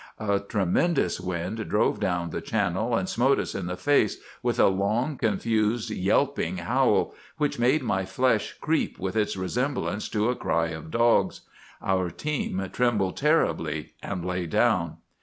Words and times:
A 0.17 0.39
tremendous 0.39 1.19
wind 1.19 1.69
drove 1.69 1.99
down 1.99 2.31
the 2.31 2.41
channel 2.41 2.95
and 2.95 3.07
smote 3.07 3.37
us 3.37 3.53
in 3.53 3.67
the 3.67 3.77
face, 3.77 4.17
with 4.41 4.59
a 4.59 4.65
long, 4.65 5.15
confused, 5.15 5.91
yelping 5.91 6.57
howl, 6.57 7.13
which 7.37 7.59
made 7.59 7.83
my 7.83 8.03
flesh 8.03 8.55
creep 8.59 8.97
with 8.97 9.15
its 9.15 9.37
resemblance 9.37 10.09
to 10.09 10.29
a 10.29 10.35
cry 10.35 10.69
of 10.69 10.89
dogs. 10.89 11.41
Our 11.83 12.09
team 12.09 12.67
trembled 12.73 13.15
terribly 13.17 13.93
and 14.01 14.25
lay 14.25 14.47
down. 14.47 14.97